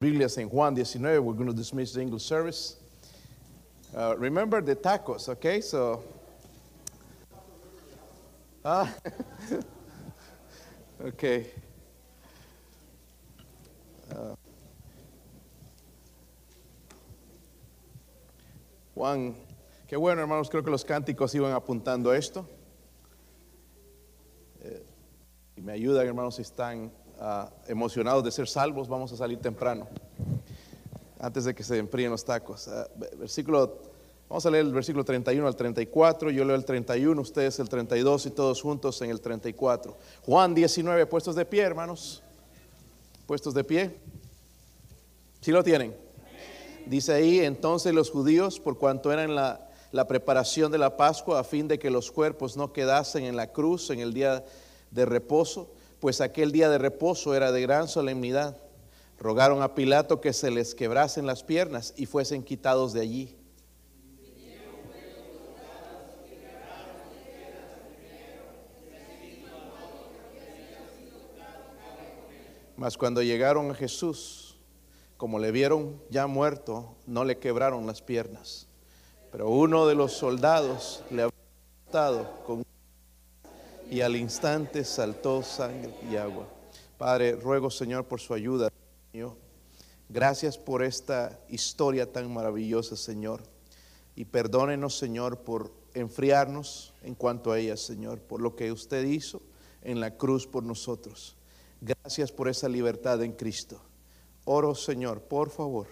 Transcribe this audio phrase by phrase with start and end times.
[0.00, 1.22] Biblias en Juan 19.
[1.22, 2.76] We're going to dismiss the English service.
[3.94, 5.60] Uh, remember the tacos, okay?
[5.60, 6.02] So,
[8.64, 8.90] ah,
[11.04, 11.48] okay.
[14.10, 14.34] Uh,
[18.94, 19.34] Juan,
[19.86, 20.48] qué bueno, hermanos.
[20.48, 22.46] Creo que los cánticos iban apuntando esto.
[24.62, 24.82] Eh,
[25.56, 26.90] y me ayudan, hermanos, si están
[27.20, 29.86] ah, emocionados de ser salvos, vamos a salir temprano,
[31.18, 32.66] antes de que se enfríen los tacos.
[32.68, 33.78] Ah, ve- versículo,
[34.28, 38.26] vamos a leer el versículo 31 al 34, yo leo el 31, ustedes el 32
[38.26, 39.96] y todos juntos en el 34.
[40.24, 42.22] Juan 19, puestos de pie, hermanos,
[43.26, 43.96] puestos de pie.
[45.40, 45.96] ¿Sí lo tienen?
[46.86, 51.44] Dice ahí, entonces los judíos, por cuanto eran la, la preparación de la Pascua, a
[51.44, 54.44] fin de que los cuerpos no quedasen en la cruz en el día
[54.90, 58.56] de reposo, pues aquel día de reposo era de gran solemnidad,
[59.18, 63.36] rogaron a Pilato que se les quebrasen las piernas y fuesen quitados de allí.
[72.76, 74.56] Mas cuando llegaron a Jesús,
[75.18, 78.68] como le vieron ya muerto, no le quebraron las piernas.
[79.30, 81.34] Pero uno de los soldados le había
[81.86, 82.64] atado con
[83.90, 86.48] y al instante saltó sangre y agua.
[86.96, 88.70] Padre, ruego Señor por su ayuda.
[90.08, 93.42] Gracias por esta historia tan maravillosa, Señor.
[94.14, 99.42] Y perdónenos, Señor, por enfriarnos en cuanto a ella, Señor, por lo que usted hizo
[99.82, 101.36] en la cruz por nosotros.
[101.80, 103.80] Gracias por esa libertad en Cristo.
[104.44, 105.86] Oro, Señor, por favor,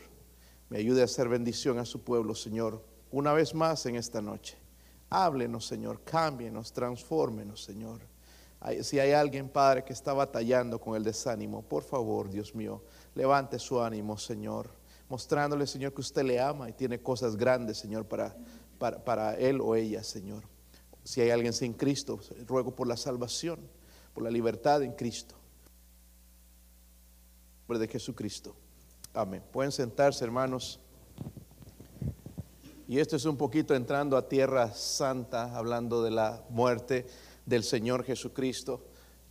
[0.69, 4.57] me ayude a hacer bendición a su pueblo, Señor, una vez más en esta noche.
[5.11, 8.01] Háblenos, Señor, cámbienos, transfórmenos, Señor.
[8.83, 12.83] Si hay alguien, Padre, que está batallando con el desánimo, por favor, Dios mío,
[13.15, 14.71] levante su ánimo, Señor,
[15.09, 18.37] mostrándole, Señor, que usted le ama y tiene cosas grandes, Señor, para,
[18.79, 20.43] para, para él o ella, Señor.
[21.05, 23.61] Si hay alguien sin Cristo, ruego por la salvación,
[24.13, 25.37] por la libertad en Cristo.
[27.55, 28.57] En nombre de Jesucristo.
[29.15, 29.43] Amén.
[29.53, 30.81] Pueden sentarse, hermanos.
[32.89, 37.07] Y esto es un poquito entrando a tierra santa, hablando de la muerte
[37.45, 38.81] del Señor Jesucristo.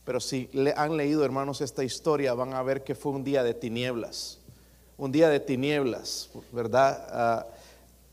[0.05, 3.43] Pero si le han leído, hermanos, esta historia, van a ver que fue un día
[3.43, 4.37] de tinieblas.
[4.95, 7.07] Un día de tinieblas, ¿verdad?
[7.09, 7.47] Ah,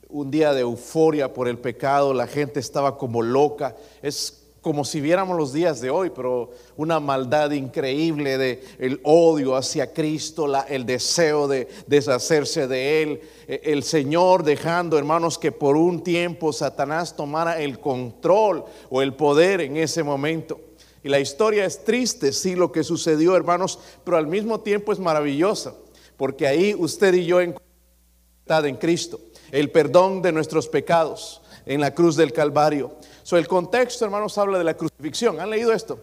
[0.08, 3.76] un día de euforia por el pecado, la gente estaba como loca.
[4.00, 9.54] Es como si viéramos los días de hoy, pero una maldad increíble de el odio
[9.56, 15.52] hacia Cristo, la- el deseo de deshacerse de él, Eh, el Señor dejando, hermanos, que
[15.52, 20.58] por un tiempo Satanás tomara el control o el poder en ese momento.
[21.02, 24.98] Y la historia es triste, sí, lo que sucedió, hermanos, pero al mismo tiempo es
[24.98, 25.74] maravillosa,
[26.16, 29.20] porque ahí usted y yo encontramos en Cristo,
[29.52, 32.92] el perdón de nuestros pecados en la cruz del Calvario.
[33.24, 35.40] So, el contexto, hermanos, habla de la crucifixión.
[35.40, 35.98] ¿Han leído esto?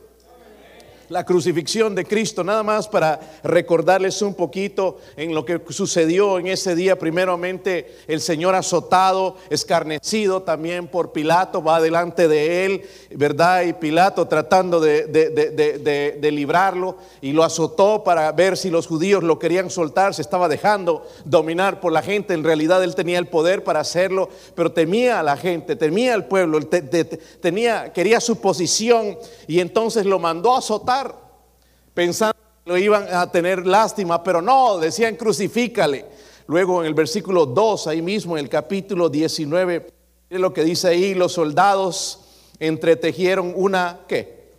[1.12, 6.48] La crucifixión de Cristo, nada más para recordarles un poquito en lo que sucedió en
[6.48, 6.98] ese día.
[6.98, 12.84] Primeramente, el Señor azotado, escarnecido también por Pilato, va delante de él,
[13.14, 13.64] ¿verdad?
[13.64, 18.88] Y Pilato tratando de, de- de- de- librarlo y lo azotó para ver si los
[18.88, 20.14] judíos lo querían soltar.
[20.14, 22.34] Se estaba dejando dominar por la gente.
[22.34, 26.30] En realidad él tenía el poder para hacerlo, pero temía a la gente, temía al
[26.30, 26.58] pueblo,
[27.42, 31.01] tenía, quería su posición y entonces lo mandó a azotar
[31.94, 36.06] pensando que lo iban a tener lástima, pero no, decían crucifícale.
[36.48, 39.88] Luego en el versículo 2, ahí mismo en el capítulo 19,
[40.30, 42.20] es lo que dice ahí, los soldados
[42.60, 44.52] entretejieron una, ¿qué?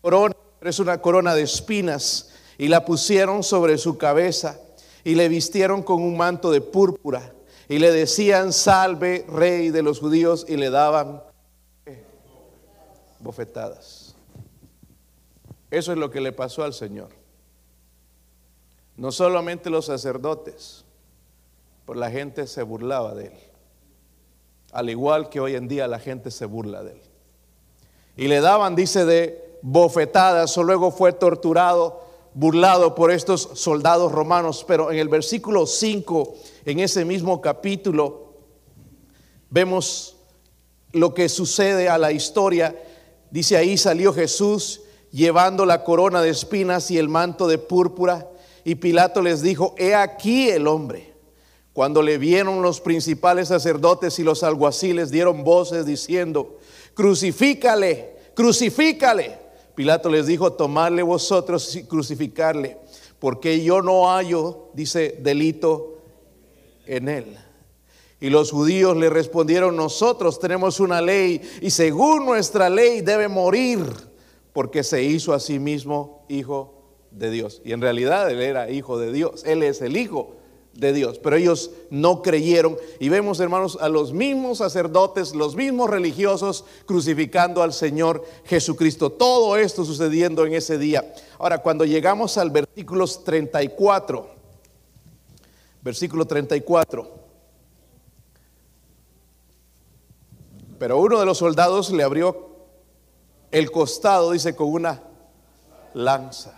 [0.00, 4.58] Corona, es una corona de espinas, y la pusieron sobre su cabeza,
[5.02, 7.32] y le vistieron con un manto de púrpura,
[7.68, 11.22] y le decían, salve, rey de los judíos, y le daban
[13.20, 13.99] bofetadas.
[15.70, 17.10] Eso es lo que le pasó al Señor.
[18.96, 20.84] No solamente los sacerdotes,
[21.84, 23.38] por la gente se burlaba de él.
[24.72, 27.00] Al igual que hoy en día la gente se burla de él.
[28.16, 34.64] Y le daban, dice, de bofetadas, o luego fue torturado, burlado por estos soldados romanos.
[34.66, 36.34] Pero en el versículo 5,
[36.66, 38.34] en ese mismo capítulo,
[39.48, 40.16] vemos
[40.92, 42.76] lo que sucede a la historia.
[43.30, 48.28] Dice ahí salió Jesús llevando la corona de espinas y el manto de púrpura.
[48.64, 51.14] Y Pilato les dijo, he aquí el hombre.
[51.72, 56.58] Cuando le vieron los principales sacerdotes y los alguaciles dieron voces diciendo,
[56.94, 59.38] crucifícale, crucifícale.
[59.74, 62.76] Pilato les dijo, tomadle vosotros y crucificarle,
[63.18, 65.98] porque yo no hallo, dice, delito
[66.86, 67.38] en él.
[68.20, 74.09] Y los judíos le respondieron, nosotros tenemos una ley y según nuestra ley debe morir
[74.52, 76.80] porque se hizo a sí mismo hijo
[77.10, 77.60] de Dios.
[77.64, 80.36] Y en realidad él era hijo de Dios, él es el hijo
[80.74, 82.76] de Dios, pero ellos no creyeron.
[82.98, 89.10] Y vemos, hermanos, a los mismos sacerdotes, los mismos religiosos crucificando al Señor Jesucristo.
[89.10, 91.12] Todo esto sucediendo en ese día.
[91.38, 94.28] Ahora, cuando llegamos al versículo 34,
[95.82, 97.20] versículo 34.
[100.78, 102.49] Pero uno de los soldados le abrió
[103.50, 105.02] el costado, dice, con una
[105.94, 106.54] lanza.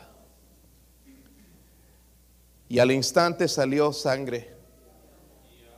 [2.68, 4.50] Y al instante salió sangre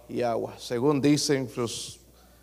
[0.08, 0.54] y agua.
[0.58, 2.00] Según dicen los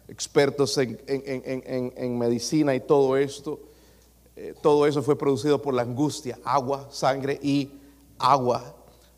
[0.08, 3.60] expertos en, medicina y todo esto,
[4.36, 7.80] eh, todo eso fue producido por la angustia, agua, sangre y
[8.20, 8.76] agua.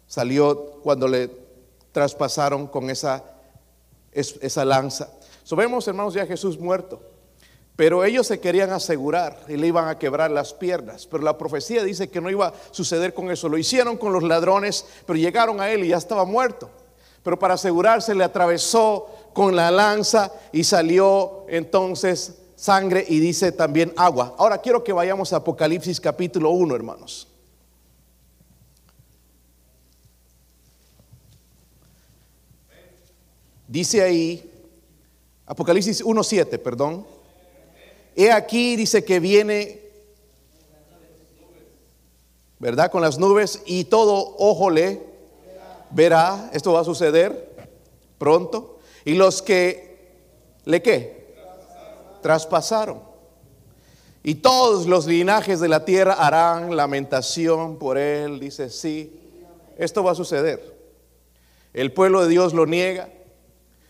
[0.08, 1.32] Salió cuando le
[1.92, 3.24] traspasaron con esa,
[4.12, 5.12] esa lanza.
[5.44, 7.13] So, vemos, hermanos, ya Jesús muerto.
[7.76, 11.08] Pero ellos se querían asegurar y le iban a quebrar las piernas.
[11.08, 13.50] Pero la profecía dice que no iba a suceder con eso.
[13.50, 16.70] Lo hicieron con los ladrones, pero llegaron a él y ya estaba muerto.
[17.24, 23.92] Pero para asegurarse le atravesó con la lanza y salió entonces sangre y dice también
[23.98, 24.36] agua.
[24.38, 27.28] Ahora quiero que vayamos a Apocalipsis capítulo 1, hermanos.
[33.68, 34.52] Dice ahí
[35.48, 37.13] Apocalipsis 1.7, perdón.
[38.16, 39.82] He aquí, dice que viene,
[42.60, 42.92] ¿verdad?
[42.92, 45.02] Con las nubes y todo ojo le
[45.90, 46.50] verá.
[46.54, 47.56] Esto va a suceder
[48.18, 48.80] pronto.
[49.06, 50.14] Y los que,
[50.66, 51.36] ¿le qué?
[52.22, 53.02] Traspasaron.
[54.24, 58.40] Y todos los linajes de la tierra harán lamentación por él.
[58.40, 59.20] Dice, sí,
[59.78, 60.74] esto va a suceder.
[61.74, 63.10] El pueblo de Dios lo niega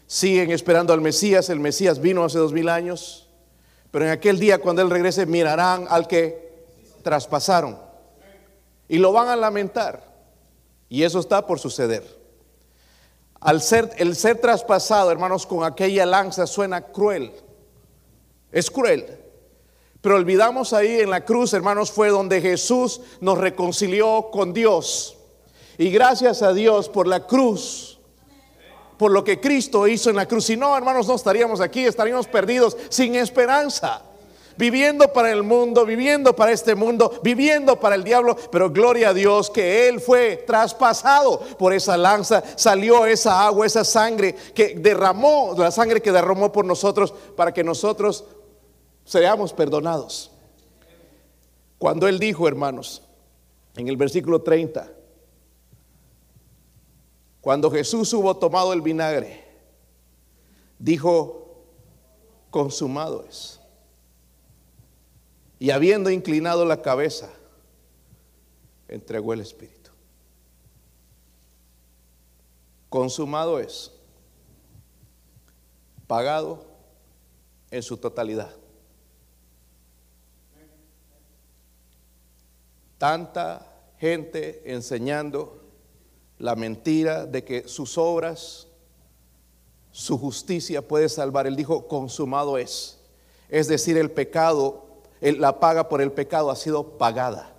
[0.07, 1.49] siguen esperando al Mesías.
[1.49, 3.22] El Mesías vino hace dos mil años.
[3.93, 6.65] Pero en aquel día cuando Él regrese mirarán al que
[7.03, 7.77] traspasaron.
[8.87, 10.11] Y lo van a lamentar.
[10.89, 12.03] Y eso está por suceder.
[13.39, 17.33] Al ser, el ser traspasado, hermanos, con aquella lanza suena cruel.
[18.51, 19.05] Es cruel.
[20.01, 25.17] Pero olvidamos ahí en la cruz, hermanos, fue donde Jesús nos reconcilió con Dios.
[25.77, 27.92] Y gracias a Dios por la cruz
[29.03, 30.45] por lo que Cristo hizo en la cruz.
[30.45, 34.01] Si no, hermanos, no estaríamos aquí, estaríamos perdidos, sin esperanza.
[34.55, 39.13] Viviendo para el mundo, viviendo para este mundo, viviendo para el diablo, pero gloria a
[39.13, 45.53] Dios que Él fue traspasado por esa lanza, salió esa agua, esa sangre que derramó,
[45.57, 48.23] la sangre que derramó por nosotros para que nosotros
[49.03, 50.31] seamos perdonados.
[51.77, 53.01] Cuando Él dijo, hermanos,
[53.75, 55.02] en el versículo 30,
[57.43, 59.43] cuando Jesús hubo tomado el vinagre,
[60.79, 61.65] dijo,
[62.49, 63.59] consumado es.
[65.59, 67.29] Y habiendo inclinado la cabeza,
[68.87, 69.91] entregó el Espíritu.
[72.87, 73.91] Consumado es.
[76.07, 76.63] Pagado
[77.71, 78.55] en su totalidad.
[82.97, 85.62] Tanta gente enseñando
[86.43, 88.67] la mentira de que sus obras,
[89.93, 91.47] su justicia puede salvar.
[91.47, 92.99] Él dijo, consumado es.
[93.47, 94.83] Es decir, el pecado,
[95.21, 97.53] la paga por el pecado ha sido pagada.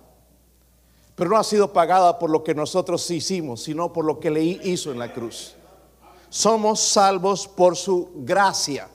[1.15, 4.43] Pero no ha sido pagada por lo que nosotros hicimos, sino por lo que le
[4.43, 5.55] hizo en la cruz.
[6.29, 8.87] Somos salvos por su gracia.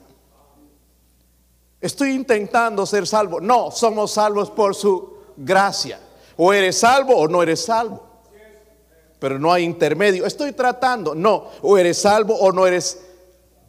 [1.81, 3.41] Estoy intentando ser salvo.
[3.41, 5.99] No, somos salvos por su gracia.
[6.37, 8.10] O eres salvo o no eres salvo
[9.21, 10.25] pero no hay intermedio.
[10.25, 12.97] Estoy tratando, no, o eres salvo o no eres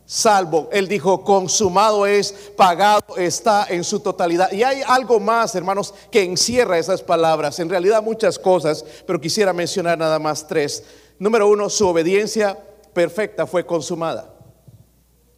[0.06, 0.70] salvo.
[0.72, 4.50] Él dijo, consumado es, pagado está en su totalidad.
[4.50, 7.58] Y hay algo más, hermanos, que encierra esas palabras.
[7.58, 10.84] En realidad muchas cosas, pero quisiera mencionar nada más tres.
[11.18, 12.58] Número uno, su obediencia
[12.94, 14.34] perfecta fue consumada.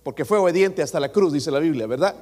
[0.04, 2.14] Porque fue obediente hasta la cruz, dice la Biblia, ¿verdad?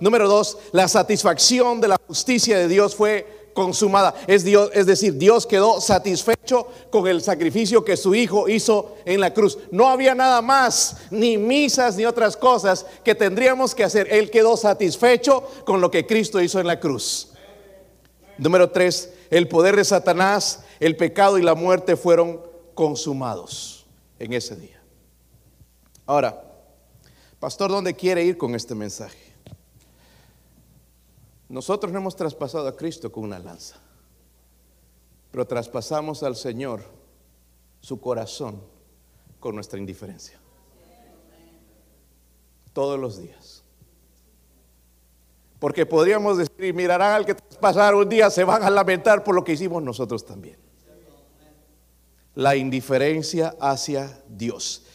[0.00, 4.14] Número dos, la satisfacción de la justicia de Dios fue consumada.
[4.26, 9.20] Es, Dios, es decir, Dios quedó satisfecho con el sacrificio que su Hijo hizo en
[9.20, 9.58] la cruz.
[9.70, 14.08] No había nada más, ni misas, ni otras cosas que tendríamos que hacer.
[14.12, 17.32] Él quedó satisfecho con lo que Cristo hizo en la cruz.
[18.38, 22.40] Número tres, el poder de Satanás, el pecado y la muerte fueron
[22.74, 23.86] consumados
[24.18, 24.82] en ese día.
[26.06, 26.42] Ahora,
[27.38, 29.21] pastor, ¿dónde quiere ir con este mensaje?
[31.52, 33.76] Nosotros no hemos traspasado a Cristo con una lanza.
[35.30, 36.82] pero traspasamos al Señor
[37.80, 38.58] su corazón
[39.38, 40.40] con nuestra indiferencia.
[42.72, 43.62] Todos los días.
[45.58, 49.44] Porque podríamos decir, mirarán al que traspasar un día, se van a lamentar por lo
[49.44, 50.56] que hicimos nosotros también.
[52.34, 54.86] La indiferencia hacia Dios.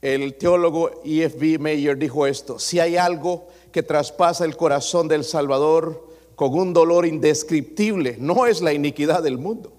[0.00, 1.58] El teólogo E.F.B.
[1.58, 7.04] Mayer dijo esto, si hay algo que traspasa el corazón del Salvador con un dolor
[7.04, 9.72] indescriptible, no es la iniquidad del mundo,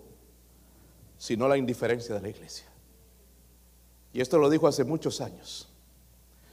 [1.18, 2.66] sino la indiferencia de la iglesia.
[4.14, 5.70] Y esto lo dijo hace muchos años.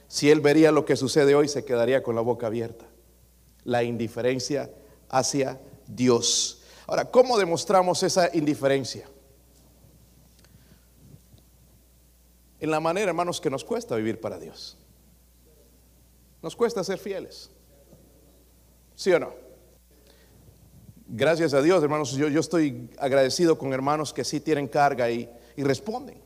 [0.07, 2.85] Si él vería lo que sucede hoy, se quedaría con la boca abierta.
[3.65, 4.71] La indiferencia
[5.09, 6.61] hacia Dios.
[6.85, 9.09] Ahora, ¿cómo demostramos esa indiferencia?
[12.59, 14.77] En la manera, hermanos, que nos cuesta vivir para Dios.
[16.47, 17.51] Nos cuesta ser fieles.
[18.95, 19.33] ¿Sí o no?
[21.05, 25.29] Gracias a Dios, hermanos, yo, yo estoy agradecido con hermanos que sí tienen carga y,
[25.57, 26.21] y responden.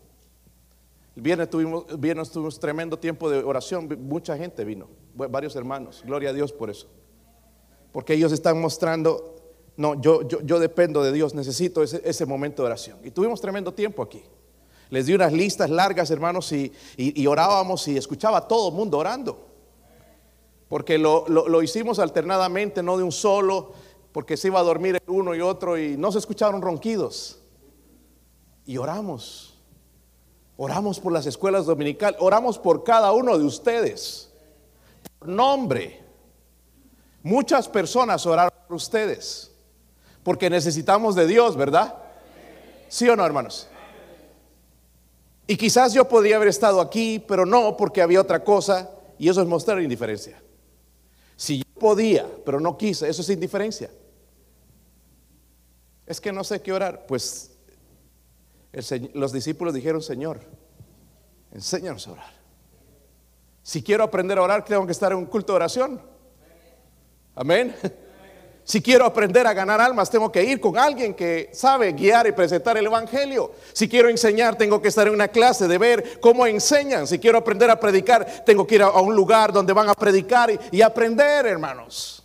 [1.15, 6.03] El viernes tuvimos, el viernes tuvimos tremendo tiempo de oración, mucha gente vino, varios hermanos,
[6.05, 6.87] gloria a Dios por eso.
[7.91, 9.37] Porque ellos están mostrando,
[9.75, 12.99] no, yo, yo, yo dependo de Dios, necesito ese, ese momento de oración.
[13.03, 14.21] Y tuvimos tremendo tiempo aquí.
[14.91, 18.75] Les di unas listas largas, hermanos, y, y, y orábamos y escuchaba a todo el
[18.75, 19.47] mundo orando.
[20.71, 23.73] Porque lo, lo, hicimos alternadamente, no de un solo,
[24.13, 27.41] porque se iba a dormir el uno y otro y no se escucharon ronquidos.
[28.65, 29.59] Y oramos.
[30.55, 34.31] Oramos por las escuelas dominicales, oramos por cada uno de ustedes.
[35.19, 36.01] Por nombre.
[37.21, 39.51] Muchas personas oraron por ustedes.
[40.23, 41.95] Porque necesitamos de Dios, ¿verdad?
[42.87, 43.67] ¿Sí o no, hermanos?
[45.47, 49.41] Y quizás yo podría haber estado aquí, pero no, porque había otra cosa, y eso
[49.41, 50.41] es mostrar indiferencia.
[51.81, 53.89] Podía, pero no quise, eso es indiferencia.
[56.05, 57.07] Es que no sé qué orar.
[57.07, 57.57] Pues
[59.15, 60.41] los discípulos dijeron, Señor,
[61.51, 62.33] enséñanos a orar.
[63.63, 65.99] Si quiero aprender a orar, tengo que estar en un culto de oración.
[67.33, 67.75] Amén.
[68.71, 72.31] Si quiero aprender a ganar almas, tengo que ir con alguien que sabe guiar y
[72.31, 73.51] presentar el Evangelio.
[73.73, 77.05] Si quiero enseñar, tengo que estar en una clase de ver cómo enseñan.
[77.05, 80.57] Si quiero aprender a predicar, tengo que ir a, un lugar donde van a predicar
[80.71, 82.23] y, aprender, hermanos.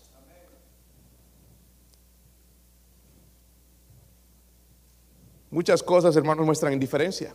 [5.51, 7.35] Muchas cosas, hermanos, muestran indiferencia.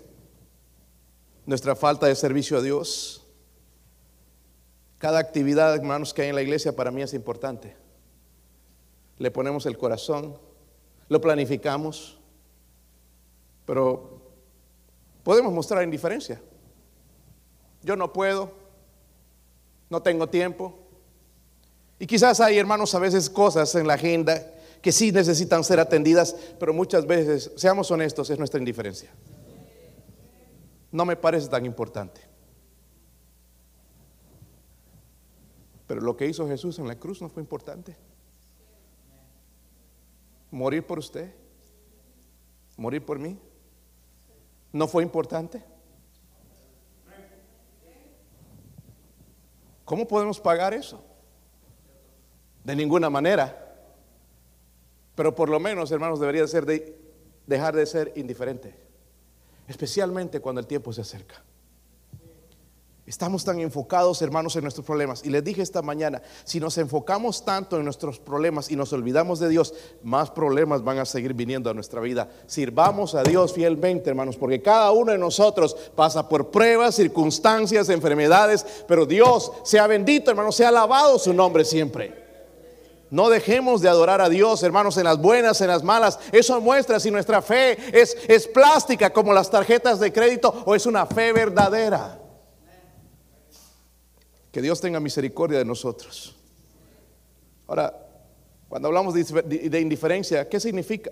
[1.45, 3.27] Nuestra falta de servicio a Dios.
[4.99, 7.81] Cada actividad, hermanos, que hay en la iglesia para mí es importante
[9.21, 10.35] le ponemos el corazón,
[11.07, 12.17] lo planificamos,
[13.67, 14.19] pero
[15.23, 16.41] podemos mostrar indiferencia.
[17.83, 18.51] Yo no puedo,
[19.91, 20.73] no tengo tiempo.
[21.99, 26.35] Y quizás hay, hermanos, a veces cosas en la agenda que sí necesitan ser atendidas,
[26.59, 29.11] pero muchas veces, seamos honestos, es nuestra indiferencia.
[30.91, 32.21] No me parece tan importante.
[35.85, 37.95] Pero lo que hizo Jesús en la cruz no fue importante
[40.51, 41.33] morir por usted,
[42.77, 43.39] morir por mí,
[44.71, 45.63] ¿no fue importante?
[49.85, 51.03] ¿Cómo podemos pagar eso?
[52.63, 53.75] De ninguna manera.
[55.15, 56.97] Pero por lo menos, hermanos, debería ser de,
[57.45, 58.73] dejar de ser indiferente.
[59.67, 61.43] Especialmente cuando el tiempo se acerca.
[63.11, 65.21] Estamos tan enfocados, hermanos, en nuestros problemas.
[65.25, 69.37] Y les dije esta mañana, si nos enfocamos tanto en nuestros problemas y nos olvidamos
[69.41, 72.29] de Dios, más problemas van a seguir viniendo a nuestra vida.
[72.47, 78.65] Sirvamos a Dios fielmente, hermanos, porque cada uno de nosotros pasa por pruebas, circunstancias, enfermedades,
[78.87, 82.15] pero Dios sea bendito, hermanos, sea alabado su nombre siempre.
[83.09, 86.17] No dejemos de adorar a Dios, hermanos, en las buenas, en las malas.
[86.31, 90.85] Eso muestra si nuestra fe es, es plástica como las tarjetas de crédito o es
[90.85, 92.20] una fe verdadera.
[94.51, 96.35] Que Dios tenga misericordia de nosotros.
[97.67, 97.97] Ahora,
[98.67, 101.11] cuando hablamos de indiferencia, ¿qué significa?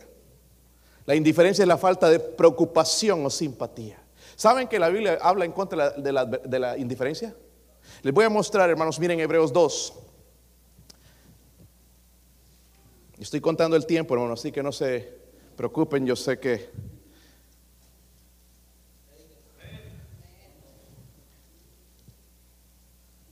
[1.06, 4.00] La indiferencia es la falta de preocupación o simpatía.
[4.36, 6.12] ¿Saben que la Biblia habla en contra de
[6.60, 7.36] la, indiferencia?
[8.04, 9.94] Les voy a mostrar, hermanos, miren Hebreos 2.
[13.20, 15.12] Estoy contando el tiempo, hermanos, así que no se
[15.58, 16.70] preocupen, yo sé que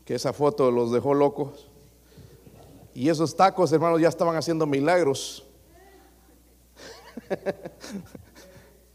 [0.07, 1.67] que esa foto los dejó locos.
[2.95, 5.43] Y esos tacos, hermanos, ya estaban haciendo milagros.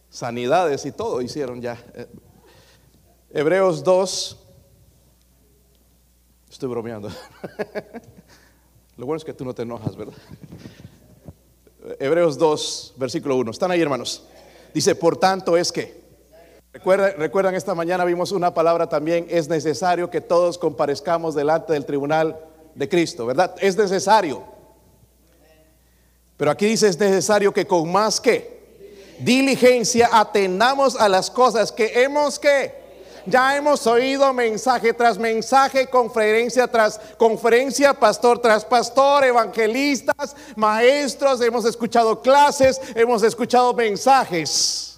[0.09, 1.77] Sanidades y todo hicieron ya.
[3.31, 4.39] Hebreos 2.
[6.51, 7.11] Estoy bromeando.
[8.97, 10.17] Lo bueno es que tú no te enojas, ¿verdad?
[11.99, 13.51] Hebreos 2, versículo 1.
[13.51, 14.25] ¿Están ahí, hermanos?
[14.73, 16.02] Dice, por tanto es que.
[16.73, 22.39] Recuerdan, esta mañana vimos una palabra también, es necesario que todos comparezcamos delante del tribunal
[22.75, 23.55] de Cristo, ¿verdad?
[23.61, 24.43] Es necesario.
[26.39, 28.63] Pero aquí dice, es necesario que con más que
[29.19, 32.81] diligencia atendamos a las cosas que hemos que
[33.27, 41.65] ya hemos oído mensaje tras mensaje, conferencia tras conferencia, pastor tras pastor, evangelistas, maestros, hemos
[41.67, 44.92] escuchado clases, hemos escuchado mensajes.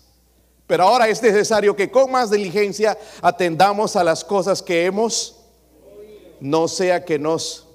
[0.66, 5.40] Pero ahora es necesario que con más diligencia atendamos a las cosas que hemos,
[6.40, 7.66] no sea que nos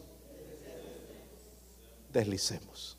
[2.11, 2.97] deslicemos.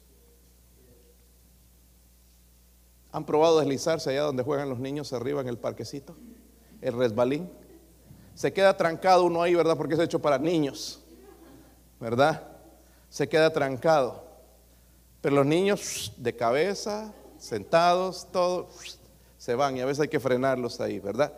[3.12, 6.14] ¿Han probado deslizarse allá donde juegan los niños arriba en el parquecito?
[6.80, 7.50] el resbalín.
[8.34, 9.76] Se queda trancado uno ahí, ¿verdad?
[9.76, 11.00] Porque es hecho para niños,
[11.98, 12.42] ¿verdad?
[13.08, 14.24] Se queda trancado.
[15.20, 18.98] Pero los niños de cabeza, sentados, todos,
[19.40, 21.32] se van y a veces hay que frenarlos ahí, ¿verdad?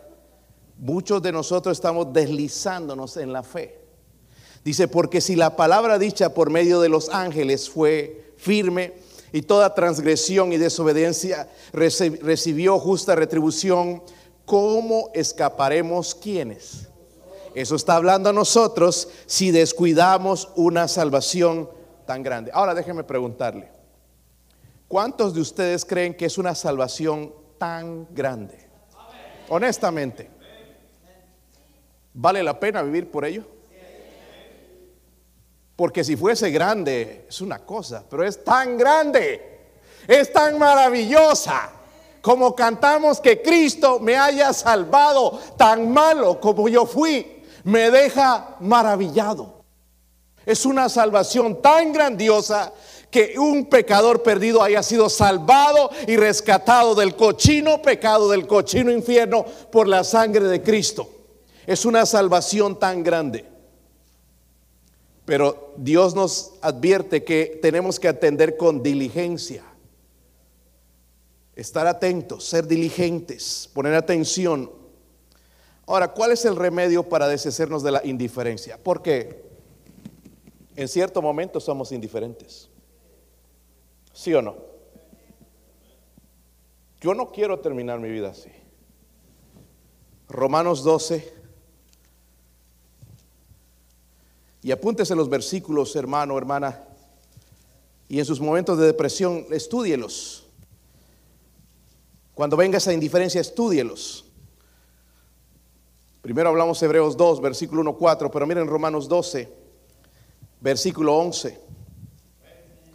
[0.77, 3.79] Muchos de nosotros estamos deslizándonos en la fe.
[4.65, 8.91] Dice, porque si la palabra dicha por medio de los ángeles fue firme
[9.31, 14.03] y toda transgresión y desobediencia recibió justa retribución,
[14.43, 16.89] ¿cómo escaparemos quiénes?
[17.55, 21.69] Eso está hablando a nosotros si descuidamos una salvación
[22.05, 22.51] tan grande.
[22.53, 23.69] Ahora déjenme preguntarle,
[24.89, 28.59] ¿cuántos de ustedes creen que es una salvación tan grande?
[29.47, 30.29] Honestamente,
[32.13, 33.45] ¿vale la pena vivir por ello?
[35.73, 39.61] Porque si fuese grande es una cosa, pero es tan grande,
[40.05, 41.71] es tan maravillosa
[42.21, 49.63] como cantamos que Cristo me haya salvado tan malo como yo fui, me deja maravillado.
[50.45, 52.73] Es una salvación tan grandiosa
[53.13, 59.45] que un pecador perdido haya sido salvado y rescatado del cochino pecado, del cochino infierno
[59.71, 61.07] por la sangre de Cristo.
[61.67, 63.45] Es una salvación tan grande.
[65.25, 69.63] Pero Dios nos advierte que tenemos que atender con diligencia
[71.55, 74.71] estar atentos, ser diligentes, poner atención.
[75.85, 78.79] Ahora, ¿cuál es el remedio para deshacernos de la indiferencia?
[78.81, 79.43] Porque
[80.75, 82.72] en cierto momento somos indiferentes.
[84.13, 84.55] ¿Sí o no?
[87.01, 88.49] Yo no quiero terminar mi vida así.
[90.29, 91.33] Romanos 12.
[94.61, 96.81] Y apúntese los versículos, hermano, hermana.
[98.07, 100.45] Y en sus momentos de depresión, estudielos.
[102.33, 104.25] Cuando venga esa indiferencia, estudielos.
[106.21, 109.51] Primero hablamos Hebreos 2, versículo 1, 4, pero miren Romanos 12,
[110.61, 111.59] versículo 11.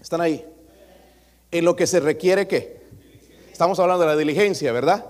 [0.00, 0.44] ¿Están ahí?
[1.50, 2.78] En lo que se requiere que.
[3.50, 5.06] Estamos hablando de la diligencia, ¿verdad?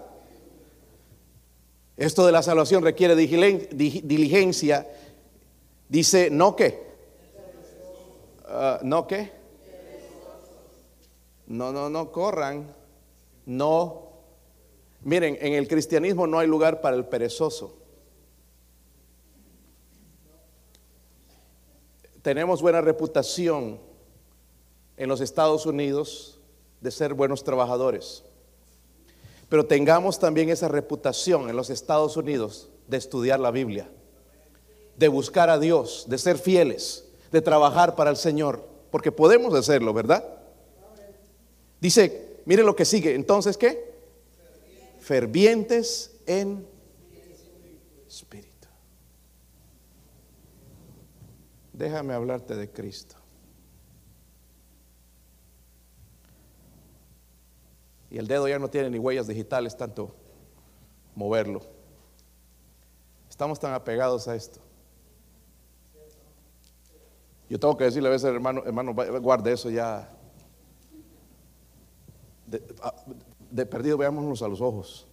[1.97, 4.87] Esto de la salvación requiere diligencia.
[5.89, 6.87] Dice, no que.
[8.47, 9.33] Ah, no que.
[11.47, 12.75] No, no, no corran.
[13.47, 14.09] No
[15.03, 17.77] Miren, en el cristianismo no hay lugar para el perezoso.
[22.23, 23.81] Tenemos buena reputación
[24.99, 26.39] en los Estados Unidos
[26.81, 28.25] de ser buenos trabajadores.
[29.49, 33.89] Pero tengamos también esa reputación en los Estados Unidos de estudiar la Biblia,
[34.97, 39.95] de buscar a Dios, de ser fieles, de trabajar para el Señor, porque podemos hacerlo,
[39.95, 40.25] ¿verdad?
[41.81, 43.89] Dice, miren lo que sigue, entonces, ¿qué?
[45.09, 46.67] fervientes en
[48.07, 48.69] espíritu.
[51.73, 53.18] Déjame hablarte de Cristo.
[58.11, 60.15] Y el dedo ya no tiene ni huellas digitales, tanto
[61.15, 61.63] moverlo.
[63.29, 64.61] Estamos tan apegados a esto.
[67.49, 70.15] Yo tengo que decirle a veces, hermano, hermano, guarde eso ya
[73.51, 75.07] de perdido veámonos a los ojos.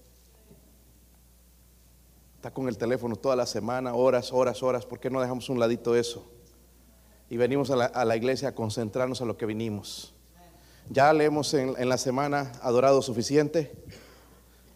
[2.36, 4.86] Está con el teléfono toda la semana, horas, horas, horas.
[4.86, 6.32] ¿Por qué no dejamos un ladito eso?
[7.30, 10.15] Y venimos a la, iglesia a concentrarnos a lo que vinimos.
[10.90, 13.76] Ya le hemos en, la semana adorado suficiente.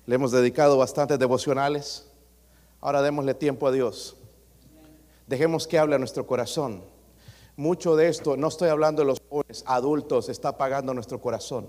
[0.05, 2.07] Le hemos dedicado bastantes devocionales.
[2.81, 4.15] Ahora démosle tiempo a Dios.
[5.27, 6.81] Dejemos que hable a nuestro corazón.
[7.55, 11.67] Mucho de esto, no estoy hablando de los jóvenes, adultos, está apagando nuestro corazón.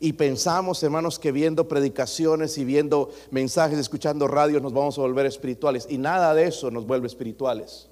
[0.00, 5.26] Y pensamos, hermanos, que viendo predicaciones y viendo mensajes, escuchando radio, nos vamos a volver
[5.26, 5.86] espirituales.
[5.88, 7.88] Y nada de eso nos vuelve espirituales.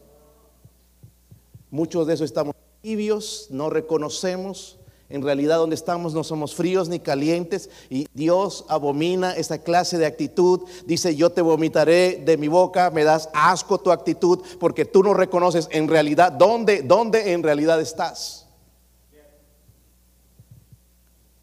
[1.70, 4.78] Muchos de eso estamos tibios, no reconocemos
[5.10, 10.06] En realidad donde estamos no somos fríos ni calientes y Dios abomina esta clase de
[10.06, 10.62] actitud.
[10.86, 15.12] Dice, yo te vomitaré de mi boca, me das asco tu actitud porque tú no
[15.12, 18.46] reconoces en realidad dónde, dónde en realidad estás.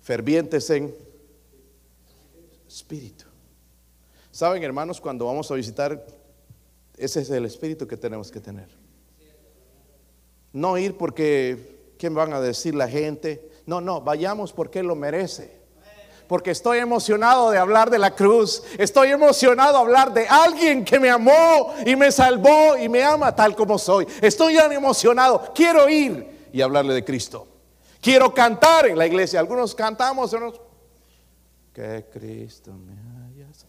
[0.02, 0.94] Fervientes en
[2.68, 3.26] espíritu.
[4.32, 6.04] Saben, hermanos, cuando vamos a visitar,
[6.98, 8.70] ese es el espíritu que tenemos que tener.
[10.54, 13.51] No ir porque, ¿qué van a decir la gente?
[13.66, 15.62] No, no, vayamos porque lo merece.
[16.28, 18.64] Porque estoy emocionado de hablar de la cruz.
[18.78, 23.36] Estoy emocionado de hablar de alguien que me amó y me salvó y me ama
[23.36, 24.08] tal como soy.
[24.22, 25.52] Estoy tan emocionado.
[25.54, 27.48] Quiero ir y hablarle de Cristo.
[28.00, 29.42] Quiero cantar en la iglesia.
[29.42, 30.34] Algunos cantamos.
[31.74, 32.94] Que Cristo me
[33.28, 33.66] hayas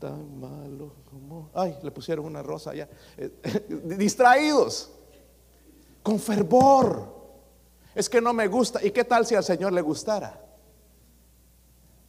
[0.00, 1.50] tan malo como...
[1.52, 2.88] Ay, le pusieron una rosa allá.
[3.18, 3.30] Eh,
[3.98, 4.90] distraídos.
[6.02, 7.19] Con fervor
[7.94, 8.84] es que no me gusta.
[8.84, 10.38] ¿Y qué tal si al Señor le gustara?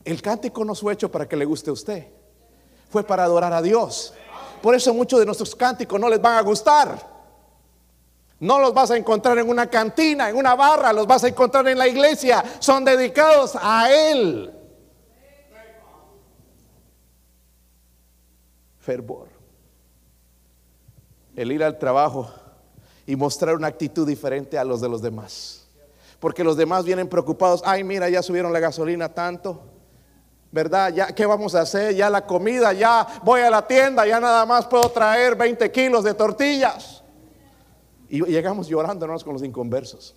[0.04, 2.08] El cántico no fue hecho para que le guste a usted,
[2.90, 4.14] fue para adorar a Dios.
[4.62, 7.12] Por eso muchos de nuestros cánticos no les van a gustar.
[8.40, 11.68] No los vas a encontrar en una cantina, en una barra, los vas a encontrar
[11.68, 12.44] en la iglesia.
[12.60, 14.52] Son dedicados a Él.
[18.80, 19.30] Fervor.
[21.36, 22.32] El ir al trabajo
[23.06, 25.61] y mostrar una actitud diferente a los de los demás
[26.22, 29.64] porque los demás vienen preocupados, ay mira, ya subieron la gasolina tanto,
[30.52, 30.94] ¿verdad?
[30.94, 31.96] Ya, ¿Qué vamos a hacer?
[31.96, 36.04] Ya la comida, ya voy a la tienda, ya nada más puedo traer 20 kilos
[36.04, 37.04] de tortillas.
[38.08, 40.16] Y llegamos llorándonos con los inconversos.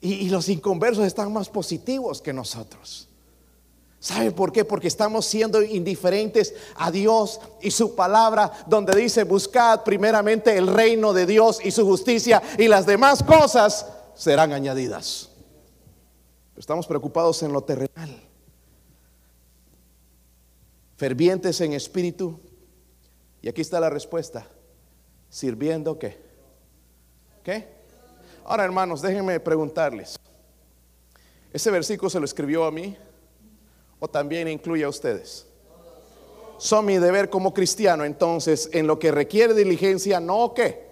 [0.00, 3.09] Y, y los inconversos están más positivos que nosotros.
[4.00, 4.64] ¿Sabe por qué?
[4.64, 11.12] Porque estamos siendo indiferentes a Dios y su palabra, donde dice, buscad primeramente el reino
[11.12, 15.28] de Dios y su justicia y las demás cosas serán añadidas.
[16.56, 18.22] Estamos preocupados en lo terrenal,
[20.96, 22.40] fervientes en espíritu.
[23.42, 24.46] Y aquí está la respuesta,
[25.28, 26.18] sirviendo qué?
[27.44, 27.68] ¿Qué?
[28.46, 30.18] Ahora hermanos, déjenme preguntarles.
[31.52, 32.96] Ese versículo se lo escribió a mí
[34.00, 35.46] o también incluye a ustedes?
[36.58, 40.90] Son mi deber como cristiano, entonces, en lo que requiere diligencia, no que.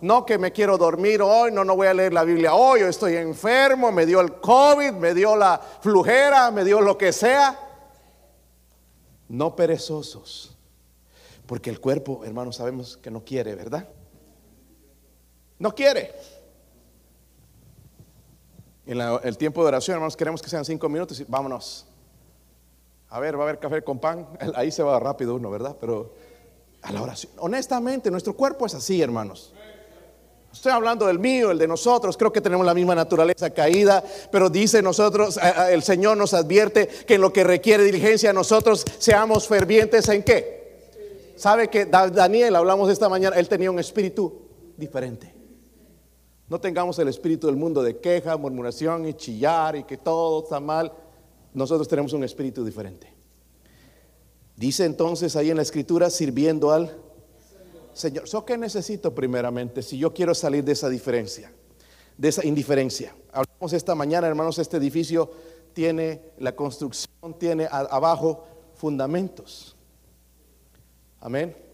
[0.00, 2.86] No que me quiero dormir hoy, no, no voy a leer la Biblia hoy, yo
[2.86, 7.58] estoy enfermo, me dio el COVID, me dio la flujera, me dio lo que sea.
[9.28, 10.54] No perezosos,
[11.46, 13.88] porque el cuerpo, hermanos, sabemos que no quiere, ¿verdad?
[15.58, 16.14] No quiere.
[18.84, 21.85] En el tiempo de oración, hermanos, queremos que sean cinco minutos y vámonos.
[23.08, 24.26] A ver, va a haber café con pan.
[24.54, 25.76] Ahí se va rápido uno, ¿verdad?
[25.80, 26.12] Pero
[26.82, 27.32] a la oración.
[27.38, 29.52] Honestamente, nuestro cuerpo es así, hermanos.
[30.52, 32.16] Estoy hablando del mío, el de nosotros.
[32.16, 35.38] Creo que tenemos la misma naturaleza caída, pero dice nosotros,
[35.68, 41.34] el Señor nos advierte que en lo que requiere diligencia nosotros seamos fervientes en qué.
[41.36, 44.46] Sabe que Daniel, hablamos esta mañana, él tenía un espíritu
[44.78, 45.34] diferente.
[46.48, 50.58] No tengamos el espíritu del mundo de queja, murmuración y chillar y que todo está
[50.58, 50.90] mal
[51.56, 53.12] nosotros tenemos un espíritu diferente.
[54.56, 56.96] Dice entonces ahí en la escritura, sirviendo al
[57.92, 58.28] Señor.
[58.28, 61.52] ¿So qué necesito primeramente si yo quiero salir de esa diferencia,
[62.16, 63.14] de esa indiferencia?
[63.32, 65.30] Hablamos esta mañana, hermanos, este edificio
[65.72, 69.76] tiene la construcción, tiene abajo fundamentos.
[71.20, 71.65] Amén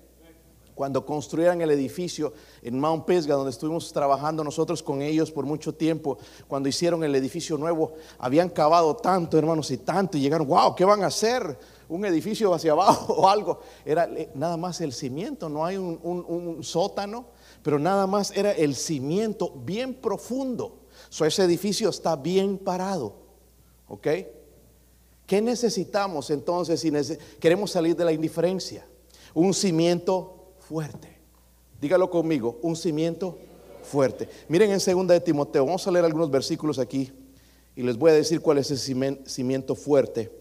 [0.74, 2.32] cuando construyeran el edificio
[2.62, 7.14] en Mount Pisgah, donde estuvimos trabajando nosotros con ellos por mucho tiempo, cuando hicieron el
[7.14, 11.58] edificio nuevo, habían cavado tanto, hermanos, y tanto, y llegaron, wow, ¿qué van a hacer?
[11.88, 13.60] Un edificio hacia abajo o algo.
[13.84, 17.26] Era nada más el cimiento, no hay un, sótano,
[17.62, 20.78] pero nada más era el cimiento bien profundo.
[21.08, 23.14] So, ese edificio está bien parado,
[23.88, 24.08] ¿ok?
[25.26, 26.92] ¿Qué necesitamos entonces si
[27.38, 28.86] queremos salir de la indiferencia?
[29.34, 30.41] Un cimiento
[30.72, 31.18] fuerte.
[31.82, 33.38] Dígalo conmigo, un cimiento
[33.82, 34.26] fuerte.
[34.48, 37.12] Miren en segunda de Timoteo, vamos a leer algunos versículos aquí
[37.76, 38.78] y les voy a decir cuál es el
[39.26, 40.32] cimiento fuerte.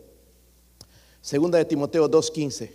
[1.19, 2.71] Segunda de Timoteo 2.15.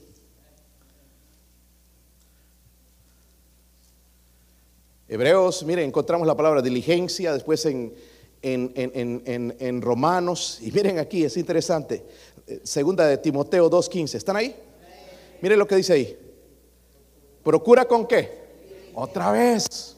[5.09, 7.95] Hebreos, miren, encontramos la palabra diligencia, después en,
[8.43, 12.05] en, Romanos, y miren aquí, es interesante,
[12.65, 14.55] segunda de Timoteo 2.15, ¿están ahí?
[15.41, 16.26] Miren lo que dice ahí.
[17.47, 18.91] ¿Procura con qué?
[18.93, 19.97] Otra vez.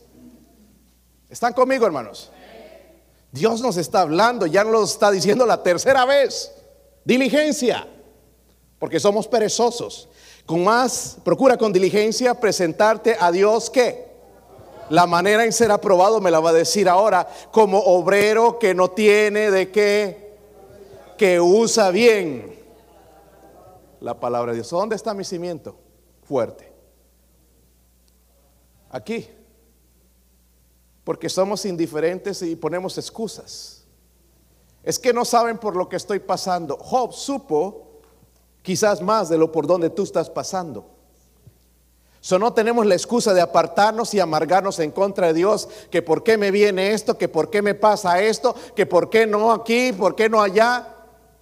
[1.31, 2.31] ¿Están conmigo, hermanos?
[3.33, 6.53] Dios nos está hablando, ya nos está diciendo la tercera vez.
[7.07, 7.89] Diligencia,
[8.79, 10.11] porque somos perezosos.
[10.45, 14.07] Con más, procura con diligencia presentarte a Dios que
[14.91, 18.91] La manera en ser aprobado me la va a decir ahora como obrero que no
[18.91, 20.37] tiene de qué,
[21.17, 22.59] que usa bien
[24.01, 24.69] la palabra de Dios.
[24.69, 25.79] ¿Dónde está mi cimiento?
[26.25, 26.68] Fuerte.
[28.91, 29.29] Aquí.
[31.05, 33.85] Porque somos indiferentes y ponemos excusas.
[34.83, 36.77] Es que no saben por lo que estoy pasando.
[36.77, 38.01] Job supo
[38.63, 40.99] quizás más de lo por donde tú estás pasando.
[42.21, 46.25] So no tenemos la excusa de apartarnos y amargarnos en contra de Dios, que por
[46.25, 49.93] qué me viene esto, que por qué me pasa esto, que por qué no aquí,
[49.93, 50.97] por qué no allá,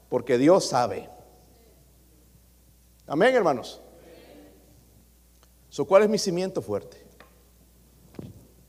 [0.09, 1.09] porque Dios sabe.
[3.07, 3.81] Amén, hermanos.
[5.71, 7.06] So, ¿Cuál es mi cimiento fuerte?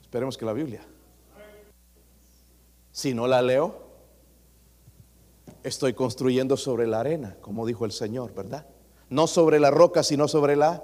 [0.08, 0.80] Esperemos que la Biblia.
[2.94, 3.76] Si no la leo,
[5.64, 8.66] estoy construyendo sobre la arena, como dijo el Señor, ¿verdad?
[9.10, 10.82] No sobre la roca, sino sobre la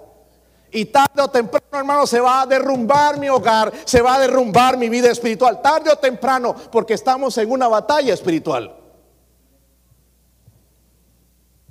[0.74, 4.78] y tarde o temprano, hermano, se va a derrumbar mi hogar, se va a derrumbar
[4.78, 5.62] mi vida espiritual.
[5.62, 8.76] Tarde o temprano, porque estamos en una batalla espiritual.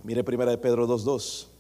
[0.05, 1.52] Mire primera de Pedro 2.2.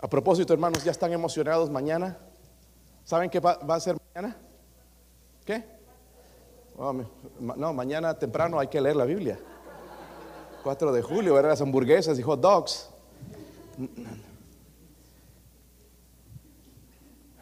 [0.00, 2.16] A propósito, hermanos, ¿ya están emocionados mañana?
[3.04, 4.36] ¿Saben qué va, a ser mañana?
[5.44, 5.64] ¿Qué?
[6.76, 6.94] Oh,
[7.40, 9.38] no, mañana temprano hay que leer la Biblia.
[10.62, 12.90] 4 de julio, ver las hamburguesas y hot dogs.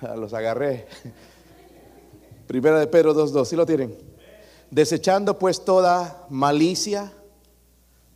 [0.01, 0.87] Ah, los agarré.
[2.47, 3.99] Primera de Pedro 2.2, ¿sí lo tienen?
[4.71, 7.13] Desechando pues toda malicia,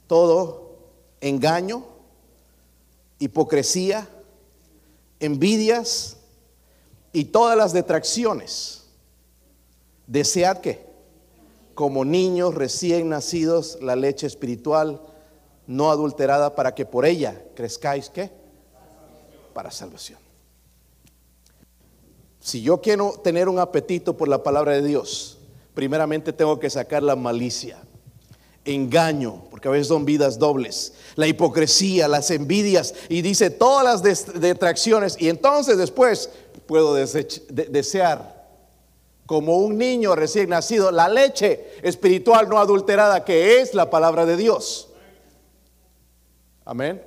[0.06, 0.76] todo
[1.20, 1.84] engaño,
[3.18, 4.08] hipocresía,
[5.20, 6.16] envidias
[7.12, 8.84] y todas las detracciones.
[10.06, 10.90] Desead que
[11.74, 15.00] como niños recién nacidos la leche espiritual
[15.66, 18.30] no adulterada para que por ella crezcáis qué?
[19.54, 20.18] Para salvación.
[22.40, 25.38] Si yo quiero tener un apetito por la palabra de Dios,
[25.74, 27.78] primeramente tengo que sacar la malicia,
[28.64, 34.40] engaño, porque a veces son vidas dobles, la hipocresía, las envidias y dice todas las
[34.40, 36.30] detracciones y entonces después
[36.66, 38.40] puedo desear
[39.26, 44.36] como un niño recién nacido, la leche espiritual no adulterada que es la palabra de
[44.36, 44.88] Dios.
[46.64, 47.00] Amén.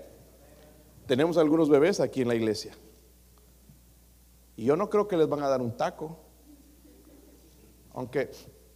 [1.06, 2.74] Tenemos algunos bebés aquí en la iglesia.
[4.56, 6.18] Y yo no creo que les van a dar un taco.
[7.94, 8.32] Aunque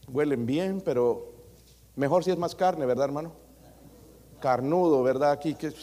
[0.07, 1.36] huelen bien, pero
[1.97, 3.33] mejor si es más carne, ¿verdad, hermano?
[4.39, 5.31] Carnudo, ¿verdad?
[5.31, 5.73] Aquí que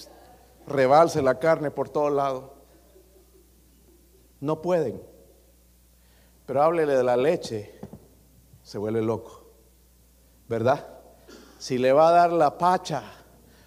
[0.66, 2.54] rebalse la carne por todo lado.
[4.40, 5.02] No pueden.
[6.46, 7.78] Pero háblele de la leche,
[8.62, 9.44] se vuelve loco.
[10.48, 10.86] ¿Verdad?
[11.58, 13.02] Si le va a dar la pacha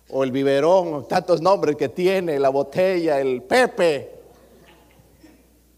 [0.09, 4.17] o el biberón, tantos nombres que tiene, la botella, el pepe,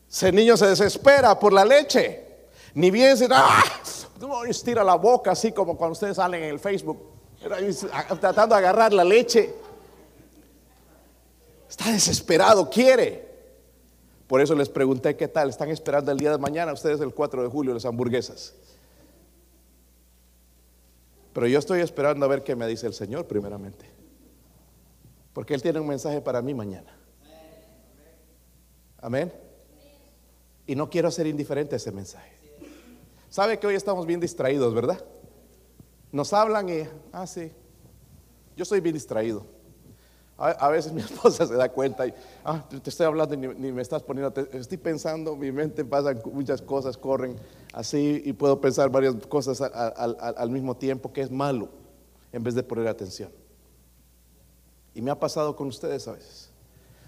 [0.09, 2.47] ese niño se desespera por la leche.
[2.73, 3.63] Ni bien se ¡ah!
[4.27, 6.99] No, estira la boca así como cuando ustedes salen en el Facebook,
[8.19, 9.53] tratando de agarrar la leche.
[11.69, 13.29] Está desesperado, quiere.
[14.27, 17.43] Por eso les pregunté qué tal, están esperando el día de mañana ustedes el 4
[17.43, 18.53] de julio las hamburguesas.
[21.33, 23.85] Pero yo estoy esperando a ver qué me dice el Señor primeramente.
[25.33, 26.95] Porque Él tiene un mensaje para mí mañana.
[28.97, 29.31] Amén.
[30.67, 32.38] Y no quiero ser indiferente a ese mensaje.
[33.29, 35.03] Sabe que hoy estamos bien distraídos, ¿verdad?
[36.11, 37.51] Nos hablan y, ah, sí,
[38.57, 39.45] yo soy bien distraído.
[40.41, 42.13] A, veces mi esposa se da cuenta y,
[42.45, 46.61] ah, te estoy hablando y ni, me estás poniendo, estoy pensando, mi mente pasa muchas
[46.61, 47.35] cosas, corren
[47.73, 51.69] así y puedo pensar varias cosas al, mismo tiempo que es malo
[52.31, 53.31] en vez de poner atención.
[54.95, 56.49] Y me ha pasado con ustedes a veces.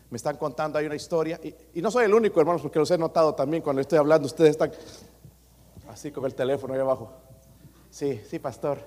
[0.10, 1.40] Me están contando, hay una historia,
[1.74, 4.52] y, no soy el único, hermanos, porque los he notado también cuando estoy hablando, ustedes
[4.52, 4.72] están
[5.92, 7.12] así con el teléfono ahí abajo.
[7.90, 8.80] Sí, sí, pastor.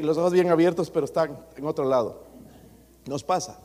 [0.00, 2.24] Los ojos bien abiertos, pero están en otro lado.
[3.06, 3.58] Nos pasa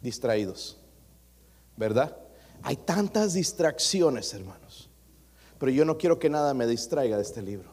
[0.00, 0.78] distraídos,
[1.76, 2.16] ¿verdad?
[2.62, 4.88] Hay tantas distracciones, hermanos.
[5.58, 7.70] Pero yo no quiero que nada me distraiga de este libro.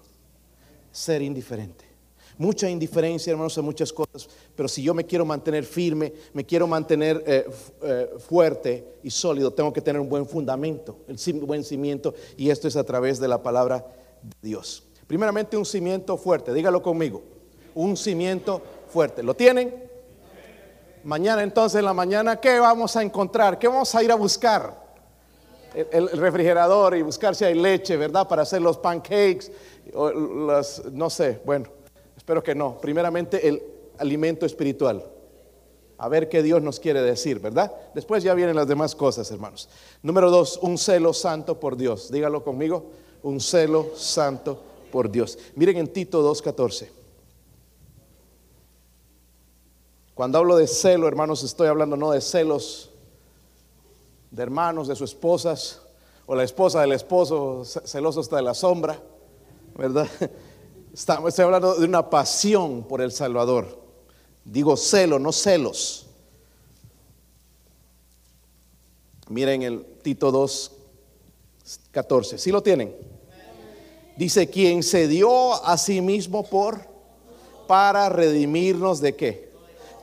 [0.92, 1.93] Ser indiferente.
[2.38, 4.28] Mucha indiferencia, hermanos, en muchas cosas.
[4.56, 7.46] Pero si yo me quiero mantener firme, me quiero mantener eh,
[7.82, 12.14] eh, fuerte y sólido, tengo que tener un buen fundamento, un buen cimiento.
[12.38, 13.86] Y esto es a través de la palabra
[14.22, 14.84] de Dios.
[15.08, 16.54] Primeramente, un cimiento fuerte.
[16.54, 17.22] Dígalo conmigo.
[17.76, 19.22] Un cimiento fuerte.
[19.22, 19.84] ¿Lo tienen?
[21.04, 23.60] Mañana entonces en la mañana, ¿qué vamos a encontrar?
[23.60, 24.82] ¿Qué vamos a ir a buscar?
[25.74, 28.28] El, refrigerador y buscar si hay leche, ¿verdad?
[28.28, 29.52] Para hacer los pancakes,
[29.94, 31.66] o las, no sé, bueno,
[32.24, 32.78] espero que no.
[32.80, 33.62] Primeramente el
[33.98, 35.04] alimento espiritual.
[35.98, 37.70] A ver qué Dios nos quiere decir, ¿verdad?
[37.94, 39.68] Después ya vienen las demás cosas, hermanos.
[40.02, 42.10] Número dos, un celo santo por Dios.
[42.10, 42.92] Dígalo conmigo,
[43.24, 44.58] un celo santo
[44.90, 45.38] por Dios.
[45.56, 46.88] Miren en Tito 2.14.
[50.14, 52.90] Cuando hablo de celo, hermanos, estoy hablando no de celos
[54.32, 55.82] de hermanos, de sus esposas,
[56.26, 58.98] o la esposa del esposo celoso hasta de la sombra,
[59.76, 60.08] ¿verdad?
[60.94, 63.82] Estoy hablando de una pasión por el Salvador.
[64.46, 66.06] Digo celo, no celos.
[69.30, 70.72] Miren el Tito 2,
[71.92, 72.38] 14.
[72.38, 72.96] ¿Sí lo tienen?
[74.16, 76.82] Dice, quien se dio a sí mismo por,
[77.68, 79.52] para redimirnos de qué?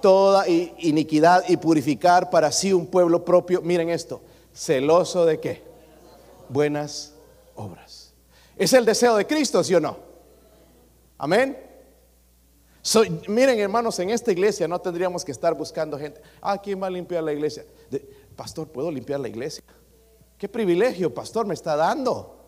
[0.02, 3.60] Toda iniquidad y purificar para sí un pueblo propio.
[3.62, 4.20] Miren esto,
[4.52, 5.62] celoso de qué?
[6.48, 7.12] Buenas
[7.54, 8.12] obras.
[8.56, 10.09] ¿Es el deseo de Cristo, sí o no?
[11.22, 11.70] Amén
[13.28, 16.20] miren hermanos, en esta iglesia no tendríamos que estar buscando gente.
[16.40, 17.64] Ah, ¿quién va a limpiar la iglesia?
[18.36, 19.62] pastor, ¿puedo limpiar la iglesia?
[20.38, 22.38] ¿Qué privilegio, pastor, me está dando?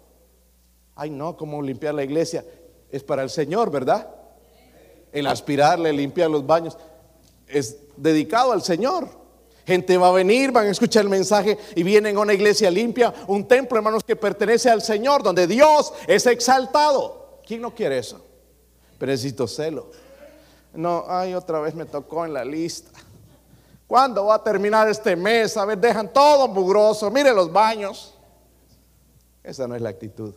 [0.95, 2.45] Ay, no, ¿cómo limpiar la iglesia?
[2.91, 4.09] Es para el Señor, ¿verdad?
[5.13, 6.79] El aspirarle, limpiar los baños,
[7.47, 9.07] es dedicado al Señor.
[9.67, 13.13] Gente va a venir, van a escuchar el mensaje y vienen a una iglesia limpia,
[13.27, 17.41] un templo, hermanos, que pertenece al Señor, donde Dios es exaltado.
[17.47, 18.32] ¿Quién no quiere eso?
[19.03, 19.91] Pero necesito celo.
[20.75, 23.01] No, ay, otra vez me tocó en la lista.
[23.89, 25.57] ¿Cuándo va a terminar este mes?
[25.57, 27.11] A ver, dejan todo mugroso.
[27.11, 28.17] Mire los baños.
[29.43, 30.33] Esa no es la actitud.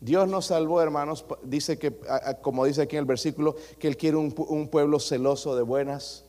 [0.00, 1.24] Dios nos salvó, hermanos.
[1.44, 1.98] Dice que,
[2.42, 6.26] como dice aquí en el versículo, que Él quiere un, pueblo celoso de buenas.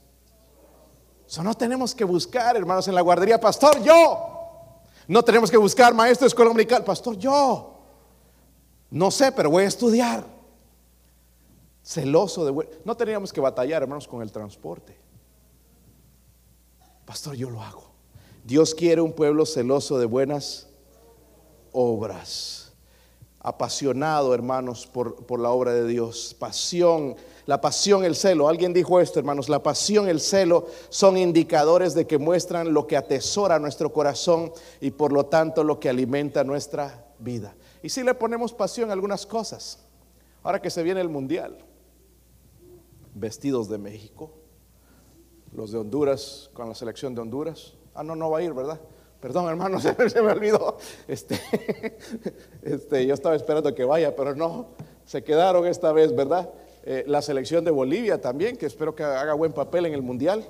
[1.27, 4.79] Eso no tenemos que buscar, hermanos, en la guardería, pastor, yo.
[5.09, 7.78] No tenemos que buscar maestro dominical, pastor, yo.
[8.91, 10.25] No sé, pero voy a estudiar
[11.83, 12.79] celoso de...
[12.85, 14.95] No teníamos que batallar, hermanos, con el transporte.
[17.05, 17.89] Pastor, yo lo hago.
[18.43, 20.67] Dios quiere un pueblo celoso de buenas
[21.71, 22.73] obras.
[23.39, 26.35] Apasionado, hermanos, por, por la obra de Dios.
[26.37, 28.49] Pasión, la pasión, el celo.
[28.49, 29.49] Alguien dijo esto, hermanos.
[29.49, 34.91] La pasión, el celo son indicadores de que muestran lo que atesora nuestro corazón y
[34.91, 37.55] por lo tanto lo que alimenta nuestra vida.
[37.81, 39.85] Y si le ponemos pasión a algunas cosas,
[40.43, 41.57] ahora que se viene el mundial,
[43.13, 44.31] vestidos de México,
[45.53, 47.73] los de Honduras con la selección de Honduras.
[47.93, 48.79] Ah, no, no va a ir, ¿verdad?
[49.19, 50.77] Perdón, hermano, se, me olvidó.
[51.07, 51.39] Este,
[52.61, 54.69] este, yo estaba esperando que vaya, pero no,
[55.05, 56.49] se quedaron esta vez, ¿verdad?
[56.83, 60.47] Eh, la selección de Bolivia también, que espero que haga buen papel en el Mundial.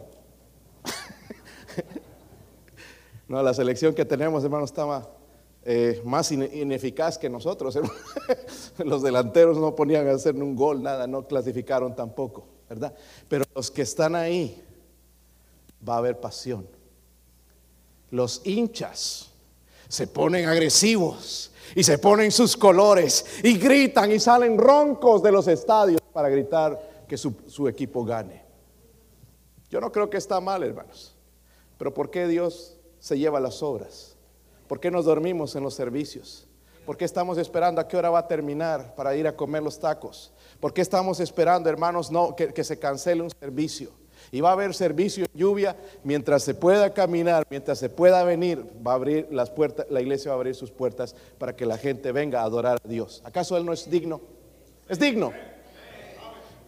[3.28, 5.10] no, la selección que tenemos, hermano, estaba
[5.64, 7.78] eh, más ineficaz que nosotros.
[8.78, 12.94] los delanteros no ponían a hacer un gol, nada, no clasificaron tampoco, ¿verdad?
[13.28, 14.64] Pero los que están ahí,
[15.88, 16.68] va a haber pasión.
[18.12, 19.30] Los hinchas
[19.88, 25.48] se ponen agresivos y se ponen sus colores y gritan y salen roncos de los
[25.48, 28.44] estadios para gritar que su, su equipo gane.
[29.70, 31.16] Yo no creo que está mal, hermanos,
[31.78, 34.09] pero ¿por qué Dios se lleva las obras?
[34.70, 36.48] ¿Por qué nos dormimos en los servicios?
[36.86, 39.80] ¿Por qué estamos esperando a qué hora va a terminar para ir a comer los
[39.80, 40.32] tacos?
[40.60, 43.90] ¿Por qué estamos esperando, hermanos, no, que, se cancele un servicio?
[44.32, 48.64] Y va a haber servicio en lluvia mientras se pueda caminar, mientras se pueda venir,
[48.86, 51.80] va a abrir las puertas, la iglesia va a abrir sus puertas para que la
[51.80, 53.24] gente venga a adorar a Dios.
[53.26, 54.22] ¿Acaso Él no es digno?
[54.88, 55.34] Es digno.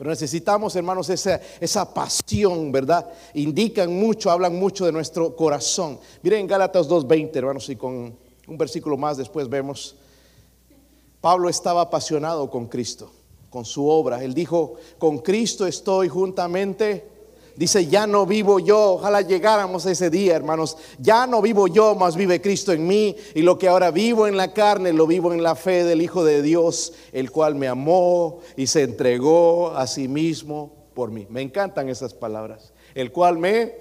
[0.01, 3.07] Pero necesitamos, hermanos, esa, esa pasión, ¿verdad?
[3.35, 5.99] Indican mucho, hablan mucho de nuestro corazón.
[6.23, 9.95] Miren Gálatas 2.20, hermanos, y con un versículo más después vemos.
[11.21, 13.11] Pablo estaba apasionado con Cristo,
[13.51, 14.23] con su obra.
[14.23, 17.07] Él dijo, con Cristo estoy juntamente
[17.55, 20.77] Dice, ya no vivo yo, ojalá llegáramos a ese día, hermanos.
[20.99, 23.15] Ya no vivo yo, más vive Cristo en mí.
[23.35, 26.23] Y lo que ahora vivo en la carne, lo vivo en la fe del Hijo
[26.23, 31.27] de Dios, el cual me amó y se entregó a sí mismo por mí.
[31.29, 32.73] Me encantan esas palabras.
[32.95, 33.75] El cual me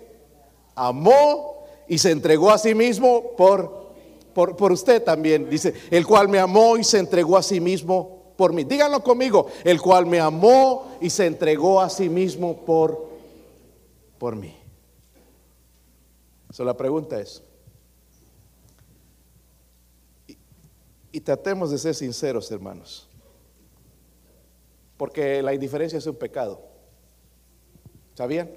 [0.74, 3.92] amó y se entregó a sí mismo por,
[4.34, 5.48] por, por usted también.
[5.48, 8.64] Dice, el cual me amó y se entregó a sí mismo por mí.
[8.64, 13.09] Díganlo conmigo, el cual me amó y se entregó a sí mismo por
[14.20, 14.54] por mí.
[16.50, 17.42] So, la pregunta es,
[21.10, 23.08] y, tratemos de ser sinceros, hermanos,
[24.98, 26.60] porque la indiferencia es un pecado.
[28.14, 28.50] ¿Sabían?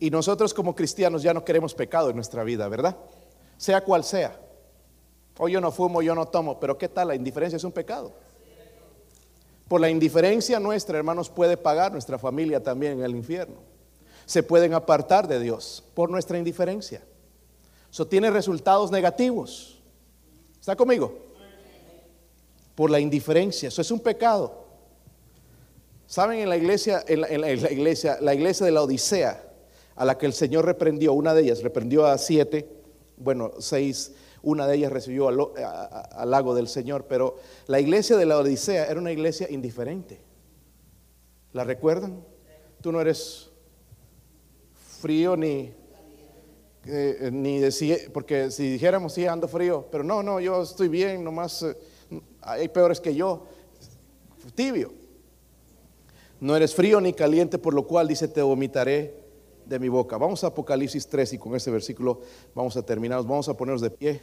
[0.00, 2.96] Y nosotros como cristianos ya no queremos pecado en nuestra vida, ¿verdad?
[3.58, 4.40] Sea cual sea.
[5.38, 7.08] Hoy yo no fumo, yo no tomo, pero ¿qué tal?
[7.08, 8.14] La indiferencia es un pecado.
[9.68, 13.75] Por la indiferencia nuestra, hermanos, puede pagar nuestra familia también en el infierno.
[14.26, 17.02] Se pueden apartar de Dios por nuestra indiferencia.
[17.90, 19.78] Eso tiene resultados negativos.
[20.60, 21.16] ¿Está conmigo?
[22.74, 23.68] Por la indiferencia.
[23.68, 24.66] Eso es un pecado.
[26.06, 29.42] Saben en la iglesia, en la, iglesia, la iglesia de la Odisea,
[29.94, 32.68] a la que el Señor reprendió, una de ellas reprendió a siete,
[33.16, 34.12] bueno, seis,
[34.42, 39.00] una de ellas recibió al lago del Señor, pero la iglesia de la Odisea era
[39.00, 40.20] una iglesia indiferente.
[41.52, 42.22] ¿La recuerdan?
[42.80, 43.50] Tú no eres
[44.96, 45.72] frío ni,
[46.86, 51.22] eh, ni decía, porque si dijéramos, sí, ando frío, pero no, no, yo estoy bien,
[51.22, 51.76] nomás eh,
[52.40, 53.44] hay peores que yo,
[54.54, 54.92] tibio.
[56.40, 59.14] No eres frío ni caliente, por lo cual dice, te vomitaré
[59.64, 60.16] de mi boca.
[60.18, 62.20] Vamos a Apocalipsis 3 y con ese versículo
[62.54, 63.22] vamos a terminar.
[63.22, 64.20] Vamos a ponernos de pie.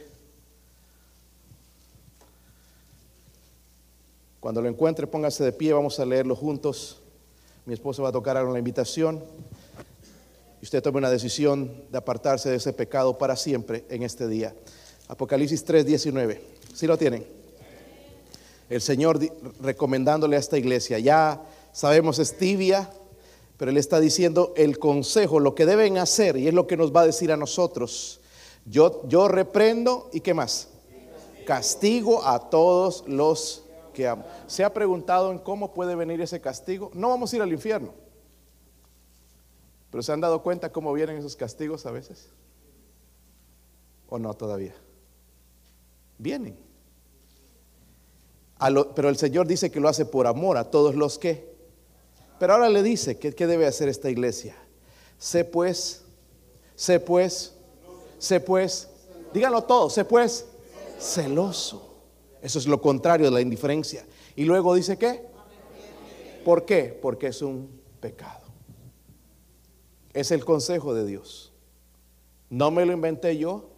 [4.40, 7.00] Cuando lo encuentre, póngase de pie, vamos a leerlo juntos.
[7.66, 9.24] Mi esposa va a tocar ahora la invitación.
[10.64, 14.54] Usted tome una decisión de apartarse de ese pecado para siempre en este día.
[15.08, 16.40] Apocalipsis 3, 19.
[16.72, 17.26] ¿Sí lo tienen?
[18.70, 19.20] El Señor
[19.60, 22.88] recomendándole a esta iglesia, ya sabemos es tibia,
[23.58, 26.96] pero Él está diciendo el consejo, lo que deben hacer, y es lo que nos
[26.96, 28.22] va a decir a nosotros.
[28.64, 30.68] Yo, yo reprendo y qué más?
[31.44, 34.24] Castigo a todos los que amo.
[34.46, 36.90] ¿Se ha preguntado en cómo puede venir ese castigo?
[36.94, 38.03] No vamos a ir al infierno.
[39.94, 42.26] Pero ¿se han dado cuenta cómo vienen esos castigos a veces?
[44.08, 44.74] ¿O no todavía?
[46.18, 46.58] Vienen.
[48.96, 51.54] Pero el Señor dice que lo hace por amor a todos los que
[52.40, 54.56] pero ahora le dice, ¿qué, debe hacer esta iglesia?
[55.16, 56.02] Sé pues,
[56.74, 57.54] sé pues,
[58.18, 58.88] sé pues,
[59.32, 60.44] díganlo todo, sé pues,
[60.98, 62.00] celoso.
[62.42, 64.04] Eso es lo contrario de la indiferencia.
[64.34, 65.24] Y luego dice qué?
[66.44, 66.98] ¿Por qué?
[67.00, 68.43] Porque es un pecado.
[70.14, 71.52] Es el consejo de Dios.
[72.48, 73.68] No me lo inventé yo.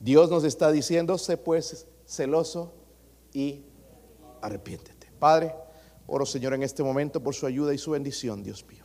[0.00, 2.72] Dios nos está diciendo, sé pues celoso
[3.32, 3.62] y
[4.40, 5.12] arrepiéntete.
[5.18, 5.54] Padre.
[6.06, 8.81] Oro, Señor, en este momento por su ayuda y su bendición, Dios mío.